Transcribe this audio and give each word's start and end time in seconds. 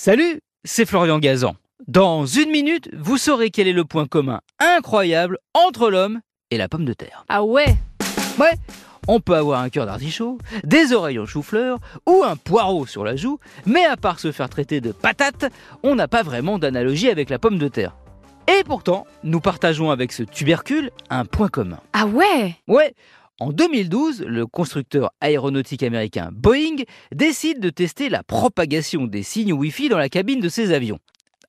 Salut, 0.00 0.40
c'est 0.62 0.86
Florian 0.86 1.18
Gazan. 1.18 1.56
Dans 1.88 2.24
une 2.24 2.52
minute, 2.52 2.88
vous 2.96 3.18
saurez 3.18 3.50
quel 3.50 3.66
est 3.66 3.72
le 3.72 3.84
point 3.84 4.06
commun 4.06 4.40
incroyable 4.60 5.38
entre 5.54 5.90
l'homme 5.90 6.20
et 6.52 6.56
la 6.56 6.68
pomme 6.68 6.84
de 6.84 6.92
terre. 6.92 7.24
Ah 7.28 7.42
ouais 7.42 7.74
Ouais, 8.38 8.52
on 9.08 9.18
peut 9.18 9.34
avoir 9.34 9.60
un 9.60 9.70
cœur 9.70 9.86
d'artichaut, 9.86 10.38
des 10.62 10.92
oreilles 10.92 11.18
en 11.18 11.26
chou-fleur 11.26 11.80
ou 12.06 12.22
un 12.22 12.36
poireau 12.36 12.86
sur 12.86 13.02
la 13.02 13.16
joue, 13.16 13.40
mais 13.66 13.84
à 13.86 13.96
part 13.96 14.20
se 14.20 14.30
faire 14.30 14.48
traiter 14.48 14.80
de 14.80 14.92
patate, 14.92 15.52
on 15.82 15.96
n'a 15.96 16.06
pas 16.06 16.22
vraiment 16.22 16.60
d'analogie 16.60 17.10
avec 17.10 17.28
la 17.28 17.40
pomme 17.40 17.58
de 17.58 17.66
terre. 17.66 17.96
Et 18.46 18.62
pourtant, 18.62 19.04
nous 19.24 19.40
partageons 19.40 19.90
avec 19.90 20.12
ce 20.12 20.22
tubercule 20.22 20.92
un 21.10 21.24
point 21.24 21.48
commun. 21.48 21.80
Ah 21.92 22.06
ouais 22.06 22.54
Ouais, 22.68 22.94
en 23.40 23.52
2012, 23.52 24.22
le 24.22 24.46
constructeur 24.46 25.12
aéronautique 25.20 25.84
américain 25.84 26.30
Boeing 26.32 26.82
décide 27.14 27.60
de 27.60 27.70
tester 27.70 28.08
la 28.08 28.24
propagation 28.24 29.06
des 29.06 29.22
signes 29.22 29.52
Wi-Fi 29.52 29.88
dans 29.88 29.98
la 29.98 30.08
cabine 30.08 30.40
de 30.40 30.48
ses 30.48 30.72
avions. 30.72 30.98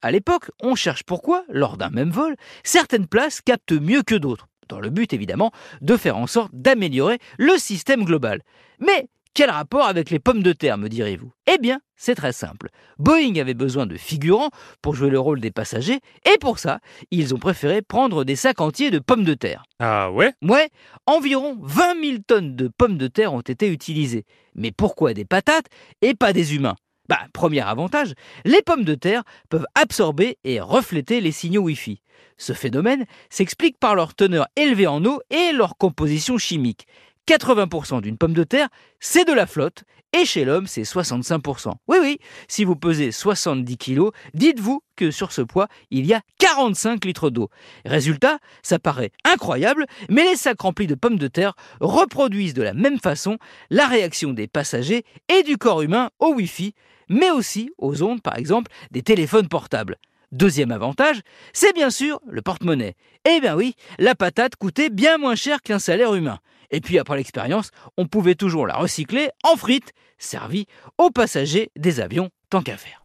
À 0.00 0.12
l'époque, 0.12 0.50
on 0.62 0.76
cherche 0.76 1.02
pourquoi, 1.02 1.44
lors 1.48 1.76
d'un 1.76 1.90
même 1.90 2.10
vol, 2.10 2.36
certaines 2.62 3.08
places 3.08 3.40
captent 3.40 3.72
mieux 3.72 4.02
que 4.02 4.14
d'autres, 4.14 4.46
dans 4.68 4.78
le 4.78 4.88
but 4.88 5.12
évidemment 5.12 5.50
de 5.80 5.96
faire 5.96 6.16
en 6.16 6.28
sorte 6.28 6.52
d'améliorer 6.54 7.18
le 7.38 7.58
système 7.58 8.04
global. 8.04 8.42
Mais 8.78 9.08
quel 9.34 9.50
rapport 9.50 9.86
avec 9.86 10.10
les 10.10 10.18
pommes 10.18 10.42
de 10.42 10.52
terre, 10.52 10.76
me 10.76 10.88
direz-vous? 10.88 11.32
Eh 11.52 11.58
bien, 11.58 11.80
c'est 11.96 12.14
très 12.14 12.32
simple. 12.32 12.68
Boeing 12.98 13.36
avait 13.40 13.54
besoin 13.54 13.86
de 13.86 13.96
figurants 13.96 14.50
pour 14.82 14.94
jouer 14.94 15.10
le 15.10 15.20
rôle 15.20 15.40
des 15.40 15.50
passagers, 15.50 16.00
et 16.24 16.38
pour 16.38 16.58
ça, 16.58 16.80
ils 17.10 17.34
ont 17.34 17.38
préféré 17.38 17.82
prendre 17.82 18.24
des 18.24 18.36
sacs 18.36 18.60
entiers 18.60 18.90
de 18.90 18.98
pommes 18.98 19.24
de 19.24 19.34
terre. 19.34 19.62
Ah 19.78 20.10
ouais? 20.10 20.32
Ouais, 20.42 20.68
environ 21.06 21.58
20 21.62 22.02
000 22.02 22.18
tonnes 22.26 22.56
de 22.56 22.68
pommes 22.68 22.98
de 22.98 23.06
terre 23.06 23.32
ont 23.32 23.40
été 23.40 23.68
utilisées. 23.68 24.24
Mais 24.54 24.72
pourquoi 24.72 25.14
des 25.14 25.24
patates 25.24 25.66
et 26.02 26.14
pas 26.14 26.32
des 26.32 26.54
humains? 26.54 26.76
Bah, 27.08 27.18
premier 27.32 27.60
avantage, 27.60 28.14
les 28.44 28.62
pommes 28.62 28.84
de 28.84 28.94
terre 28.94 29.24
peuvent 29.48 29.66
absorber 29.74 30.38
et 30.44 30.60
refléter 30.60 31.20
les 31.20 31.32
signaux 31.32 31.62
Wi-Fi. 31.62 32.00
Ce 32.36 32.52
phénomène 32.52 33.04
s'explique 33.30 33.78
par 33.78 33.94
leur 33.94 34.14
teneur 34.14 34.46
élevée 34.56 34.86
en 34.86 35.04
eau 35.04 35.20
et 35.30 35.52
leur 35.52 35.76
composition 35.76 36.38
chimique. 36.38 36.86
80% 37.28 38.00
d'une 38.00 38.18
pomme 38.18 38.34
de 38.34 38.44
terre, 38.44 38.68
c'est 38.98 39.26
de 39.26 39.32
la 39.32 39.46
flotte, 39.46 39.84
et 40.12 40.24
chez 40.24 40.44
l'homme, 40.44 40.66
c'est 40.66 40.82
65%. 40.82 41.72
Oui, 41.86 41.98
oui, 42.00 42.18
si 42.48 42.64
vous 42.64 42.74
pesez 42.74 43.12
70 43.12 43.76
kg, 43.78 44.10
dites-vous 44.34 44.82
que 44.96 45.12
sur 45.12 45.30
ce 45.30 45.40
poids, 45.40 45.68
il 45.90 46.04
y 46.04 46.14
a 46.14 46.20
45 46.38 47.04
litres 47.04 47.30
d'eau. 47.30 47.48
Résultat, 47.84 48.38
ça 48.62 48.80
paraît 48.80 49.12
incroyable, 49.24 49.86
mais 50.08 50.24
les 50.24 50.36
sacs 50.36 50.60
remplis 50.60 50.88
de 50.88 50.96
pommes 50.96 51.18
de 51.18 51.28
terre 51.28 51.54
reproduisent 51.80 52.54
de 52.54 52.62
la 52.62 52.74
même 52.74 52.98
façon 52.98 53.38
la 53.70 53.86
réaction 53.86 54.32
des 54.32 54.48
passagers 54.48 55.04
et 55.28 55.44
du 55.44 55.58
corps 55.58 55.82
humain 55.82 56.10
au 56.18 56.34
Wi-Fi, 56.34 56.74
mais 57.08 57.30
aussi 57.30 57.70
aux 57.78 58.02
ondes, 58.02 58.20
par 58.20 58.36
exemple, 58.36 58.72
des 58.90 59.02
téléphones 59.02 59.48
portables. 59.48 59.96
Deuxième 60.32 60.70
avantage, 60.70 61.20
c'est 61.52 61.74
bien 61.74 61.90
sûr 61.90 62.20
le 62.28 62.40
porte-monnaie. 62.42 62.94
Eh 63.28 63.40
bien 63.40 63.56
oui, 63.56 63.74
la 63.98 64.14
patate 64.14 64.54
coûtait 64.56 64.88
bien 64.90 65.18
moins 65.18 65.34
cher 65.34 65.60
qu'un 65.60 65.80
salaire 65.80 66.14
humain. 66.14 66.38
Et 66.70 66.80
puis 66.80 66.98
après 66.98 67.16
l'expérience, 67.16 67.70
on 67.96 68.06
pouvait 68.06 68.34
toujours 68.34 68.66
la 68.66 68.74
recycler 68.76 69.30
en 69.44 69.56
frites, 69.56 69.92
servies 70.18 70.66
aux 70.98 71.10
passagers 71.10 71.70
des 71.76 72.00
avions 72.00 72.30
tant 72.50 72.62
qu'à 72.62 72.76
faire. 72.76 73.02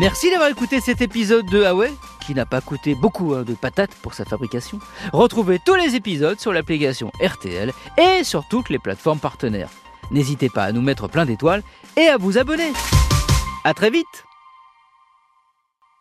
Merci 0.00 0.30
d'avoir 0.30 0.48
écouté 0.48 0.80
cet 0.80 1.02
épisode 1.02 1.44
de 1.50 1.58
Huawei, 1.58 1.92
qui 2.24 2.34
n'a 2.34 2.46
pas 2.46 2.60
coûté 2.60 2.94
beaucoup 2.94 3.34
hein, 3.34 3.42
de 3.42 3.54
patates 3.54 3.94
pour 3.96 4.14
sa 4.14 4.24
fabrication. 4.24 4.78
Retrouvez 5.12 5.58
tous 5.64 5.74
les 5.74 5.96
épisodes 5.96 6.40
sur 6.40 6.52
l'application 6.52 7.10
RTL 7.22 7.72
et 7.98 8.24
sur 8.24 8.46
toutes 8.48 8.70
les 8.70 8.78
plateformes 8.78 9.18
partenaires. 9.18 9.68
N'hésitez 10.10 10.48
pas 10.48 10.64
à 10.64 10.72
nous 10.72 10.82
mettre 10.82 11.08
plein 11.08 11.26
d'étoiles 11.26 11.62
et 11.96 12.06
à 12.08 12.16
vous 12.16 12.38
abonner. 12.38 12.72
A 13.64 13.74
très 13.74 13.90
vite 13.90 14.24